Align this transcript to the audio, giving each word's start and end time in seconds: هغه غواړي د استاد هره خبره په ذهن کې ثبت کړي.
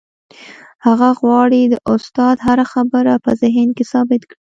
هغه 0.85 1.09
غواړي 1.19 1.61
د 1.67 1.75
استاد 1.93 2.35
هره 2.47 2.65
خبره 2.73 3.13
په 3.23 3.31
ذهن 3.41 3.67
کې 3.77 3.83
ثبت 3.91 4.21
کړي. 4.29 4.37